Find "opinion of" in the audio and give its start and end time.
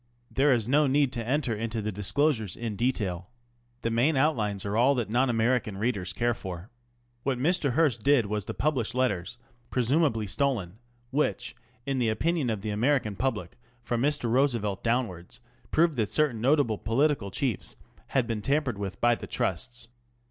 12.09-12.61